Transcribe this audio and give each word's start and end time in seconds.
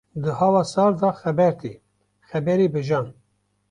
Di 0.21 0.31
hawa 0.39 0.61
sar 0.71 0.91
de 1.01 1.09
xeber 1.19 1.53
tê, 1.61 1.73
xeberê 2.29 2.67
bi 2.73 2.81
jan. 2.87 3.07